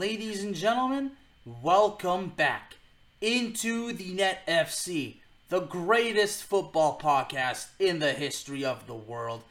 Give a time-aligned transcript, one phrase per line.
[0.00, 1.10] Ladies and gentlemen,
[1.44, 2.76] welcome back
[3.20, 5.16] into the Net FC,
[5.50, 9.42] the greatest football podcast in the history of the world.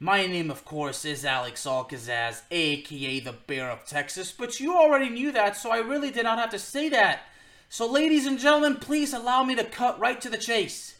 [0.00, 5.10] My name, of course, is Alex Alcazaz, aka the Bear of Texas, but you already
[5.10, 7.24] knew that, so I really did not have to say that.
[7.68, 10.96] So, ladies and gentlemen, please allow me to cut right to the chase.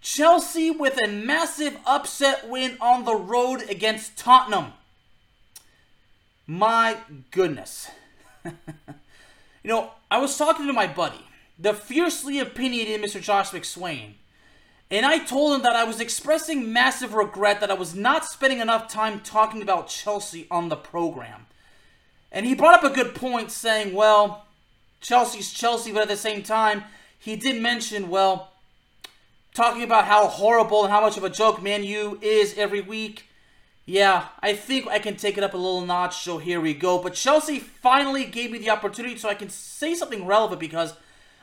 [0.00, 4.72] Chelsea with a massive upset win on the road against Tottenham.
[6.48, 6.96] My
[7.30, 7.90] goodness.
[8.44, 11.24] you know, I was talking to my buddy,
[11.58, 13.20] the fiercely opinionated Mr.
[13.20, 14.14] Josh McSwain,
[14.90, 18.60] and I told him that I was expressing massive regret that I was not spending
[18.60, 21.46] enough time talking about Chelsea on the program.
[22.30, 24.44] And he brought up a good point saying, well,
[25.00, 26.84] Chelsea's Chelsea, but at the same time,
[27.18, 28.52] he did mention, well,
[29.54, 33.28] talking about how horrible and how much of a joke Man U is every week.
[33.86, 37.02] Yeah, I think I can take it up a little notch, so here we go.
[37.02, 40.94] But Chelsea finally gave me the opportunity so I can say something relevant because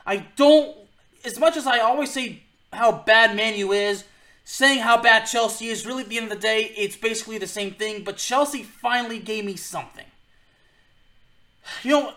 [0.04, 0.76] I don't,
[1.24, 4.04] as much as I always say how bad Man U is,
[4.44, 7.46] saying how bad Chelsea is, really at the end of the day, it's basically the
[7.46, 8.02] same thing.
[8.02, 10.06] But Chelsea finally gave me something.
[11.84, 12.12] You know,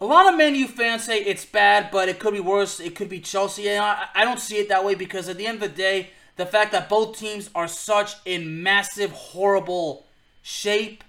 [0.00, 2.78] a lot of Man U fans say it's bad, but it could be worse.
[2.78, 3.68] It could be Chelsea.
[3.68, 6.10] And I, I don't see it that way because at the end of the day,
[6.40, 10.06] the fact that both teams are such in massive, horrible
[10.42, 11.04] shape,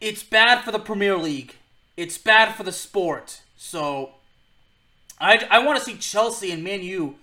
[0.00, 1.56] it's bad for the Premier League.
[1.96, 3.42] It's bad for the sport.
[3.56, 4.12] So,
[5.20, 7.16] I, I want to see Chelsea and Man U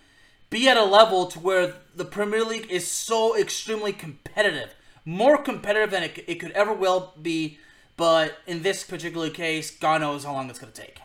[0.49, 4.75] be at a level to where the Premier League is so extremely competitive.
[5.05, 7.59] More competitive than it, it could ever will be,
[7.95, 10.99] but in this particular case, God knows how long it's going to take.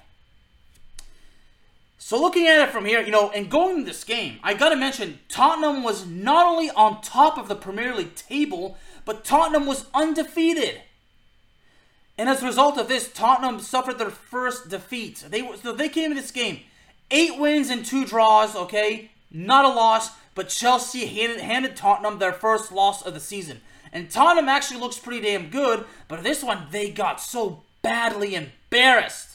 [2.03, 4.75] So looking at it from here, you know, and going to this game, I gotta
[4.75, 9.85] mention Tottenham was not only on top of the Premier League table, but Tottenham was
[9.93, 10.81] undefeated.
[12.17, 15.27] And as a result of this, Tottenham suffered their first defeat.
[15.29, 16.61] They so they came into this game
[17.11, 18.57] eight wins and two draws.
[18.57, 23.61] Okay, not a loss, but Chelsea handed, handed Tottenham their first loss of the season.
[23.93, 29.30] And Tottenham actually looks pretty damn good, but this one they got so badly embarrassed.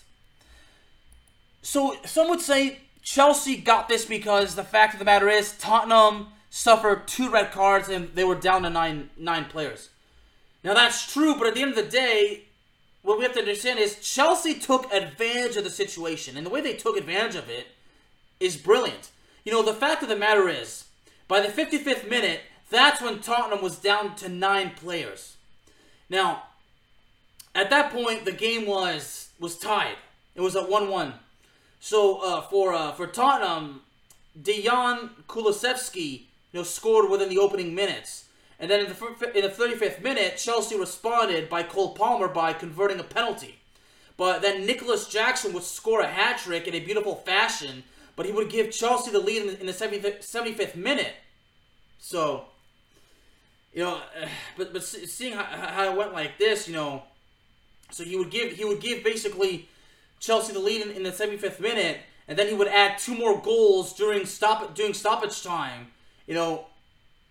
[1.66, 6.28] So some would say Chelsea got this because the fact of the matter is Tottenham
[6.52, 9.90] suffered two red cards and they were down to nine nine players.
[10.64, 12.44] Now that's true, but at the end of the day,
[13.02, 16.62] what we have to understand is Chelsea took advantage of the situation, and the way
[16.62, 17.66] they took advantage of it
[18.40, 19.10] is brilliant.
[19.44, 20.86] You know, the fact of the matter is,
[21.28, 25.36] by the 55th minute, that's when Tottenham was down to nine players.
[26.12, 26.44] Now,
[27.56, 29.98] at that point, the game was was tied.
[30.36, 31.16] It was at one-one.
[31.80, 33.82] So uh, for uh, for Tottenham,
[34.42, 38.26] Dejan Kulusevski you know scored within the opening minutes,
[38.60, 43.00] and then in the in the 35th minute, Chelsea responded by Cole Palmer by converting
[43.00, 43.60] a penalty.
[44.18, 47.84] But then Nicolas Jackson would score a hat trick in a beautiful fashion,
[48.16, 51.16] but he would give Chelsea the lead in the, in the 75th minute.
[52.00, 52.46] So,
[53.74, 54.02] you know,
[54.58, 57.04] but but seeing how, how it went like this, you know,
[57.92, 59.68] so he would give he would give basically
[60.26, 63.40] Chelsea the lead in, in the 75th minute, and then he would add two more
[63.42, 65.88] goals during stop during stoppage time.
[66.28, 66.66] You know,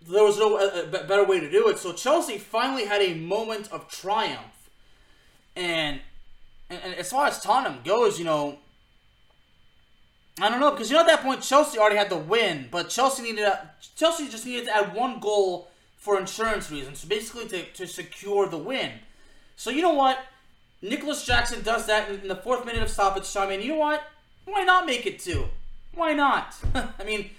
[0.08, 1.78] there was no uh, uh better way to do it.
[1.78, 4.70] So Chelsea finally had a moment of triumph,
[5.56, 6.00] and,
[6.70, 8.58] and, and as far as Tottenham goes, you know,
[10.40, 12.88] I don't know because you know at that point Chelsea already had the win, but
[12.88, 17.48] Chelsea needed a, Chelsea just needed to add one goal for insurance reasons, so basically
[17.48, 18.92] to, to secure the win.
[19.56, 20.18] So you know what?
[20.84, 24.02] Nicolas Jackson does that in the fourth minute of stoppage time, and you know what?
[24.44, 25.46] Why not make it two?
[25.94, 26.54] Why not?
[26.74, 27.30] I mean,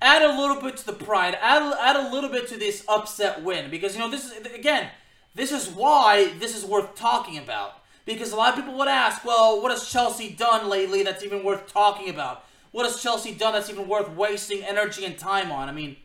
[0.00, 3.42] add a little bit to the pride, add, add a little bit to this upset
[3.42, 4.88] win, because, you know, this is, again,
[5.34, 7.82] this is why this is worth talking about.
[8.06, 11.44] Because a lot of people would ask, well, what has Chelsea done lately that's even
[11.44, 12.46] worth talking about?
[12.72, 15.68] What has Chelsea done that's even worth wasting energy and time on?
[15.68, 15.96] I mean,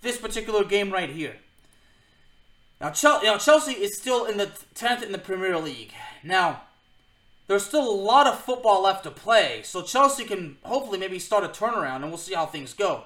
[0.00, 1.38] this particular game right here.
[2.80, 5.92] Now, Chelsea is still in the 10th in the Premier League.
[6.22, 6.62] Now,
[7.46, 11.44] there's still a lot of football left to play, so Chelsea can hopefully maybe start
[11.44, 13.04] a turnaround, and we'll see how things go.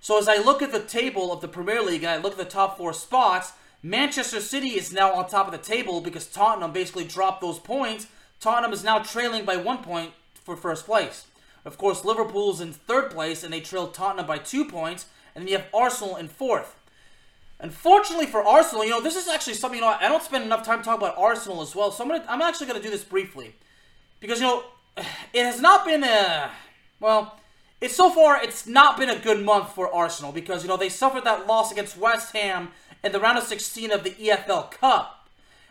[0.00, 2.38] So as I look at the table of the Premier League and I look at
[2.38, 3.52] the top four spots,
[3.82, 8.06] Manchester City is now on top of the table because Tottenham basically dropped those points.
[8.38, 11.26] Tottenham is now trailing by one point for first place.
[11.64, 15.06] Of course, Liverpool's in third place and they trail Tottenham by two points.
[15.34, 16.75] And then you have Arsenal in fourth.
[17.58, 20.64] Unfortunately for Arsenal, you know, this is actually something, you know, I don't spend enough
[20.64, 21.90] time talking about Arsenal as well.
[21.90, 23.54] So I'm, gonna, I'm actually going to do this briefly.
[24.20, 24.64] Because, you know,
[25.32, 26.50] it has not been a.
[27.00, 27.38] Well,
[27.80, 30.88] it's so far, it's not been a good month for Arsenal because, you know, they
[30.88, 32.70] suffered that loss against West Ham
[33.04, 35.28] in the round of 16 of the EFL Cup.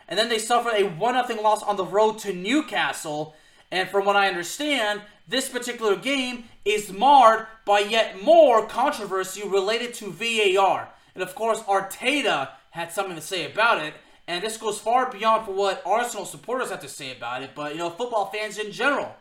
[0.08, 3.34] And then they suffered a 1 0 loss on the road to Newcastle.
[3.72, 9.92] And from what I understand, this particular game is marred by yet more controversy related
[9.94, 10.90] to VAR.
[11.16, 13.94] And of course, Arteta had something to say about it.
[14.28, 17.72] And this goes far beyond for what Arsenal supporters have to say about it, but
[17.72, 19.14] you know, football fans in general.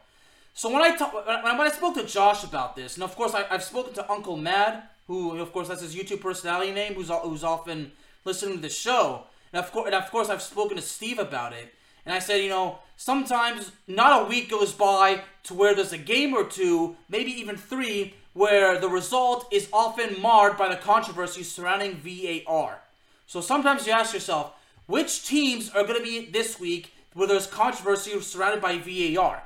[0.53, 3.43] So when I talk, when I spoke to Josh about this, and of course I,
[3.43, 7.43] have spoken to Uncle Mad, who of course that's his YouTube personality name, who's who's
[7.43, 7.93] often
[8.25, 9.23] listening to the show.
[9.53, 11.73] And of course, and of course, I've spoken to Steve about it.
[12.05, 15.97] And I said, you know, sometimes not a week goes by to where there's a
[15.97, 21.41] game or two, maybe even three, where the result is often marred by the controversy
[21.41, 22.81] surrounding VAR.
[23.27, 24.51] So sometimes you ask yourself,
[24.87, 29.41] which teams are going to be this week where there's controversy surrounded by VAR?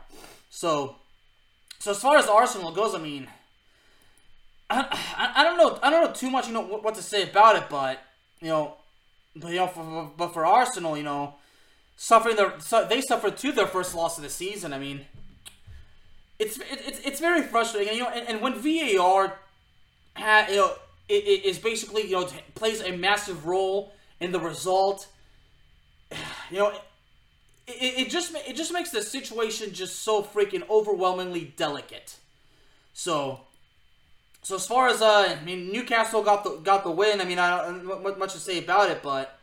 [0.49, 0.95] So,
[1.77, 3.27] so as far as Arsenal goes, I mean,
[4.71, 4.79] I,
[5.15, 7.29] I, I don't know, I don't know too much, you know, what, what to say
[7.29, 8.01] about it, but
[8.41, 8.73] you know,
[9.35, 11.35] but, you know, for, but for Arsenal, you know,
[11.95, 12.55] suffering their
[12.89, 14.73] they suffered too their first loss of the season.
[14.73, 15.05] I mean,
[16.39, 17.89] it's it, it's it's very frustrating.
[17.89, 19.37] And, you know, and, and when VAR,
[20.15, 20.73] ha, you know,
[21.07, 25.07] it, it is basically you know plays a massive role in the result.
[26.51, 26.69] You know,
[27.67, 32.15] it, it just it just makes the situation just so freaking overwhelmingly delicate.
[32.91, 33.41] So
[34.41, 37.21] so as far as uh, I mean, Newcastle got the got the win.
[37.21, 39.38] I mean, I don't much to say about it, but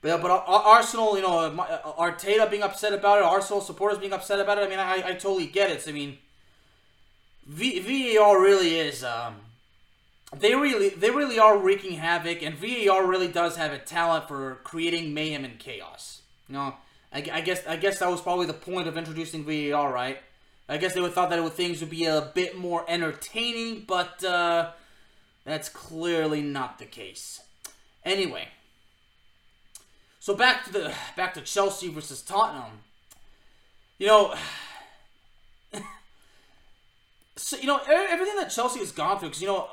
[0.00, 1.50] but but Arsenal, you know,
[1.98, 4.64] Arteta being upset about it, Arsenal supporters being upset about it.
[4.64, 5.84] I mean, I, I totally get it.
[5.88, 6.18] I mean,
[7.46, 9.02] v, VAR really is.
[9.02, 9.36] Um,
[10.36, 14.60] they really they really are wreaking havoc, and VAR really does have a talent for
[14.62, 16.22] creating mayhem and chaos.
[16.48, 16.74] You know,
[17.12, 20.18] I, I guess I guess that was probably the point of introducing VAR, right?
[20.68, 24.22] I guess they would thought that would, things would be a bit more entertaining, but
[24.22, 24.72] uh,
[25.44, 27.40] that's clearly not the case.
[28.04, 28.48] Anyway,
[30.28, 32.80] so back to the back to Chelsea versus Tottenham.
[33.96, 34.34] You know,
[37.36, 39.30] so you know everything that Chelsea has gone through.
[39.30, 39.68] Because you know,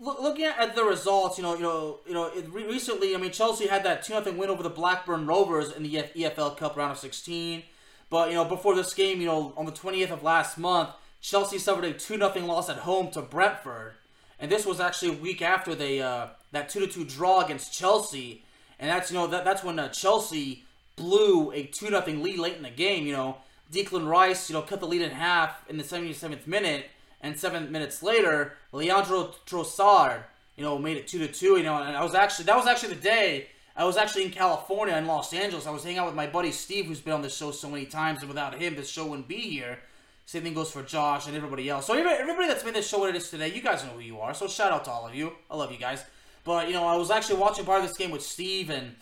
[0.00, 3.30] look, looking at the results, you know, you know, you know, it, recently, I mean,
[3.30, 6.90] Chelsea had that two 0 win over the Blackburn Rovers in the EFL Cup round
[6.90, 7.62] of sixteen.
[8.10, 10.90] But, you know, before this game, you know, on the 20th of last month,
[11.20, 13.94] Chelsea suffered a 2 0 loss at home to Brentford.
[14.40, 18.43] And this was actually a week after they uh, that 2 2 draw against Chelsea.
[18.78, 20.64] And that's, you know, that, that's when uh, Chelsea
[20.96, 23.06] blew a 2 nothing lead late in the game.
[23.06, 23.36] You know,
[23.72, 26.86] Declan Rice, you know, cut the lead in half in the 77th minute.
[27.20, 30.24] And seven minutes later, Leandro Trossard,
[30.56, 31.56] you know, made it 2 to 2.
[31.56, 34.30] You know, and I was actually, that was actually the day I was actually in
[34.30, 35.66] California in Los Angeles.
[35.66, 37.86] I was hanging out with my buddy Steve, who's been on this show so many
[37.86, 39.80] times, and without him, this show wouldn't be here.
[40.26, 41.86] Same thing goes for Josh and everybody else.
[41.86, 44.20] So everybody that's made this show what it is today, you guys know who you
[44.20, 44.32] are.
[44.32, 45.32] So shout out to all of you.
[45.50, 46.04] I love you guys.
[46.44, 48.96] But you know, I was actually watching part of this game with Steve, and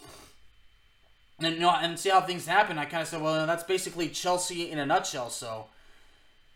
[1.40, 2.78] and you know, and see how things happen.
[2.78, 5.30] I kind of said, well, that's basically Chelsea in a nutshell.
[5.30, 5.66] So.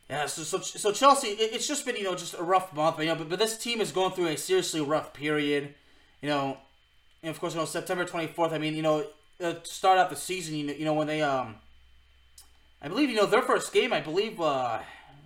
[0.09, 2.97] Yeah, so, so, so Chelsea, it, it's just been, you know, just a rough month,
[2.97, 5.75] but, you know, but, but this team is going through a seriously rough period.
[6.23, 6.59] You know,
[7.23, 9.05] and of course, you know, September 24th, I mean, you know,
[9.43, 11.57] uh, start out the season, you know, you know, when they, um,
[12.81, 14.78] I believe, you know, their first game, I believe, uh,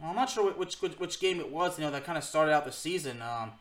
[0.02, 2.52] I'm not sure which, which, which game it was, you know, that kind of started
[2.52, 3.52] out the season, um,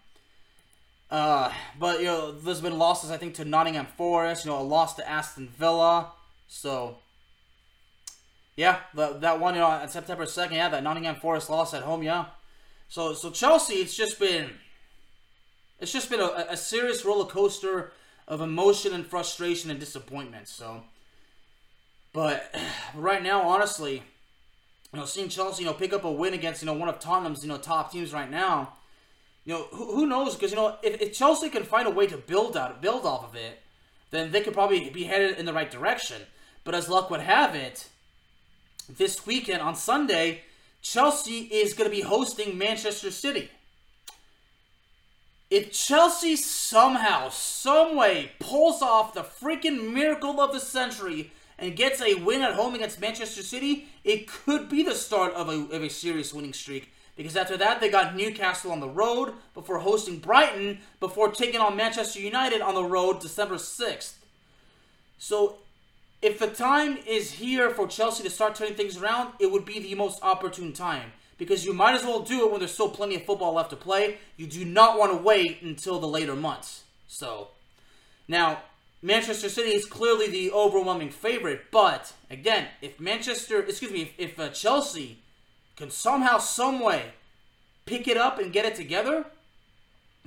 [1.11, 4.63] uh, but, you know, there's been losses, I think, to Nottingham Forest, you know, a
[4.63, 6.11] loss to Aston Villa,
[6.47, 6.97] so,
[8.55, 11.83] yeah, the, that one, you know, on September 2nd, yeah, that Nottingham Forest loss at
[11.83, 12.25] home, yeah.
[12.89, 14.49] So, so Chelsea, it's just been,
[15.79, 17.91] it's just been a, a serious roller coaster
[18.27, 20.47] of emotion and frustration and disappointment.
[20.47, 20.83] So,
[22.13, 22.53] but
[22.95, 24.03] right now, honestly,
[24.91, 26.99] you know, seeing Chelsea, you know, pick up a win against you know one of
[26.99, 28.73] Tottenham's you know top teams right now,
[29.45, 30.35] you know, who, who knows?
[30.35, 33.23] Because you know, if, if Chelsea can find a way to build out, build off
[33.23, 33.61] of it,
[34.11, 36.21] then they could probably be headed in the right direction.
[36.63, 37.87] But as luck would have it,
[38.87, 40.41] this weekend on Sunday,
[40.81, 43.49] Chelsea is going to be hosting Manchester City.
[45.49, 52.15] If Chelsea somehow, someway pulls off the freaking miracle of the century and gets a
[52.15, 55.89] win at home against Manchester City, it could be the start of a, of a
[55.89, 56.91] serious winning streak.
[57.19, 61.75] Because after that, they got Newcastle on the road before hosting Brighton before taking on
[61.75, 64.13] Manchester United on the road December 6th.
[65.17, 65.57] So,
[66.21, 69.79] if the time is here for Chelsea to start turning things around, it would be
[69.79, 71.11] the most opportune time.
[71.37, 73.75] Because you might as well do it when there's still plenty of football left to
[73.75, 74.19] play.
[74.37, 76.85] You do not want to wait until the later months.
[77.09, 77.49] So,
[78.29, 78.59] now,
[79.01, 84.39] Manchester City is clearly the overwhelming favorite, but again, if Manchester, excuse me, if, if
[84.39, 85.19] uh, Chelsea
[85.79, 87.13] can somehow, some way,
[87.85, 89.25] pick it up and get it together,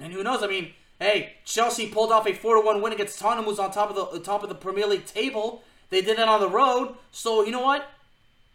[0.00, 0.42] and who knows?
[0.42, 3.71] I mean, hey, Chelsea pulled off a four to one win against Tottenham, who's on
[3.71, 5.62] top of the uh, top of the Premier League table.
[5.90, 7.87] They did that on the road, so you know what?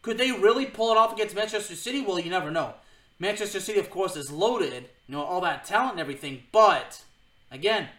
[0.01, 2.01] Could they really pull it off against Manchester City?
[2.01, 2.73] Well, you never know.
[3.19, 7.03] Manchester City, of course, is loaded, you know, all that talent and everything, but
[7.51, 7.89] again,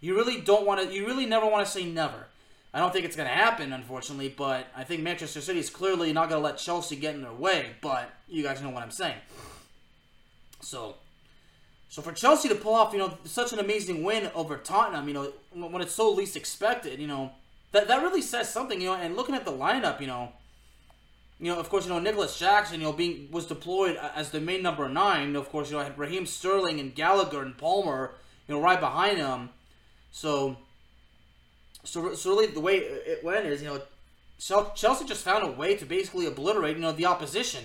[0.00, 0.92] you really don't want to.
[0.92, 2.26] You really never want to say never.
[2.72, 6.12] I don't think it's going to happen, unfortunately, but I think Manchester City is clearly
[6.12, 8.92] not going to let Chelsea get in their way, but you guys know what I'm
[8.92, 9.16] saying.
[10.60, 10.94] So,
[11.88, 15.14] so for Chelsea to pull off, you know, such an amazing win over Tottenham, you
[15.14, 17.32] know, when it's so least expected, you know,
[17.72, 20.32] that, that really says something, you know, and looking at the lineup, you know,
[21.40, 24.40] you know, of course, you know, Nicolas Jackson, you know, being was deployed as the
[24.40, 25.34] main number nine.
[25.34, 28.12] Of course, you know, had Raheem Sterling and Gallagher and Palmer,
[28.46, 29.48] you know, right behind him.
[30.12, 30.58] So,
[31.84, 33.82] so, so really the way it went is, you know,
[34.74, 37.64] Chelsea just found a way to basically obliterate, you know, the opposition.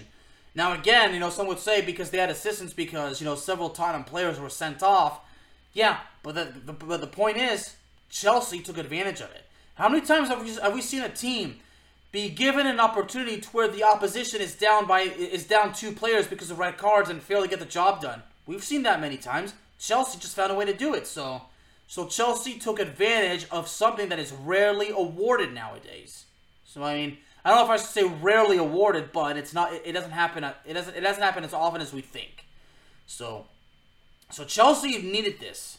[0.55, 3.69] Now, again, you know, some would say because they had assistance because, you know, several
[3.69, 5.19] Tottenham players were sent off.
[5.73, 7.75] Yeah, but the, the, but the point is,
[8.09, 9.45] Chelsea took advantage of it.
[9.75, 11.57] How many times have we, have we seen a team
[12.13, 16.27] be given an opportunity to where the opposition is down by is down two players
[16.27, 18.23] because of red cards and fail to get the job done?
[18.45, 19.53] We've seen that many times.
[19.77, 21.07] Chelsea just found a way to do it.
[21.07, 21.41] So,
[21.87, 26.25] so Chelsea took advantage of something that is rarely awarded nowadays.
[26.65, 29.71] So I mean, I don't know if I should say rarely awarded, but it's not.
[29.71, 30.43] It, doesn't happen.
[30.43, 30.95] Uh, it doesn't.
[30.95, 32.45] It doesn't happen as often as we think.
[33.05, 33.45] So,
[34.31, 35.77] so Chelsea needed this.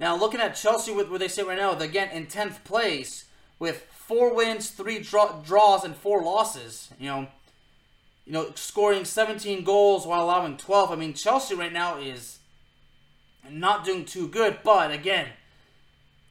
[0.00, 3.26] Now looking at Chelsea with where they sit right now, again in tenth place
[3.58, 6.90] with four wins, three draw, draws, and four losses.
[6.98, 7.28] You know,
[8.26, 10.90] you know, scoring 17 goals while allowing 12.
[10.90, 12.38] I mean, Chelsea right now is
[13.48, 14.58] not doing too good.
[14.64, 15.28] But again,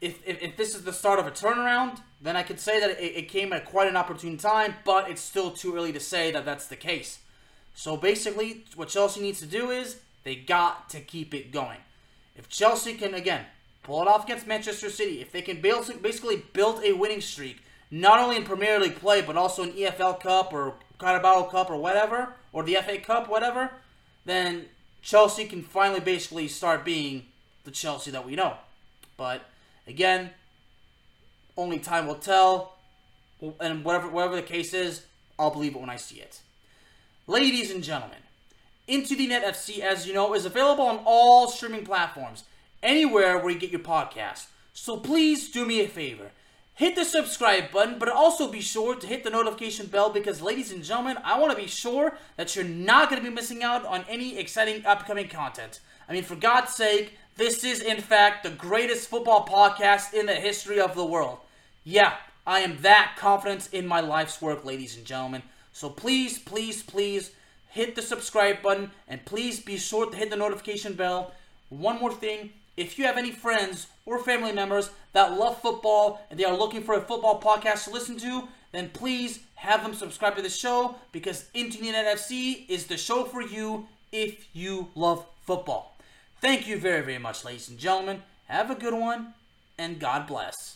[0.03, 2.89] if, if, if, this is the start of a turnaround, then I could say that
[3.01, 6.29] it, it, came at quite an opportune time, but it's still too early to say
[6.31, 7.19] that that's the case.
[7.73, 11.79] So basically, what Chelsea needs to do is they got to keep it going.
[12.35, 13.45] If Chelsea can, again,
[13.81, 18.19] pull it off against Manchester City, if they can basically build a winning streak, not
[18.19, 22.33] only in Premier League play, but also in EFL Cup or Carabao Cup or whatever,
[22.51, 23.71] or the FA Cup, whatever,
[24.25, 24.65] then
[25.01, 27.27] Chelsea can finally basically start being
[27.63, 28.55] the Chelsea that we know.
[29.15, 29.43] But
[29.87, 30.31] Again,
[31.57, 32.77] only time will tell.
[33.59, 35.05] And whatever whatever the case is,
[35.37, 36.39] I'll believe it when I see it.
[37.27, 38.19] Ladies and gentlemen,
[38.87, 42.43] Into the Net FC, as you know, is available on all streaming platforms,
[42.81, 44.47] anywhere where you get your podcast.
[44.73, 46.31] So please do me a favor.
[46.75, 50.71] Hit the subscribe button, but also be sure to hit the notification bell because, ladies
[50.71, 53.85] and gentlemen, I want to be sure that you're not going to be missing out
[53.85, 55.81] on any exciting upcoming content.
[56.09, 60.35] I mean, for God's sake, this is, in fact, the greatest football podcast in the
[60.35, 61.39] history of the world.
[61.83, 62.13] Yeah,
[62.45, 65.43] I am that confident in my life's work, ladies and gentlemen.
[65.71, 67.31] So please, please, please
[67.69, 71.33] hit the subscribe button and please be sure to hit the notification bell.
[71.69, 76.39] One more thing if you have any friends or family members that love football and
[76.39, 80.35] they are looking for a football podcast to listen to, then please have them subscribe
[80.35, 84.89] to the show because Into the Net FC is the show for you if you
[84.95, 85.92] love football.
[86.43, 88.21] Thank you very, very much, ladies and gentlemen.
[88.49, 89.33] Have a good one,
[89.77, 90.75] and God bless.